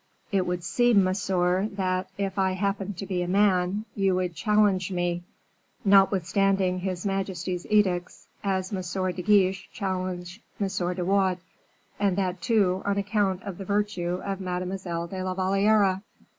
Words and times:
"It 0.31 0.47
would 0.47 0.63
seem, 0.63 1.03
monsieur, 1.03 1.67
that, 1.73 2.09
if 2.17 2.39
I 2.39 2.53
happened 2.53 2.97
to 2.97 3.05
be 3.05 3.21
a 3.21 3.27
man, 3.27 3.85
you 3.93 4.15
would 4.15 4.33
challenge 4.33 4.91
me, 4.91 5.21
notwithstanding 5.85 6.79
his 6.79 7.05
majesty's 7.05 7.67
edicts, 7.67 8.25
as 8.43 8.71
Monsieur 8.71 9.11
de 9.11 9.21
Guiche 9.21 9.69
challenged 9.73 10.41
M. 10.59 10.67
de 10.69 11.05
Wardes; 11.05 11.43
and 11.99 12.17
that, 12.17 12.41
too, 12.41 12.81
on 12.83 12.97
account 12.97 13.43
of 13.43 13.59
the 13.59 13.65
virtue 13.65 14.19
of 14.23 14.41
Mademoiselle 14.41 15.05
de 15.05 15.23
la 15.23 15.35
Valliere." 15.35 16.01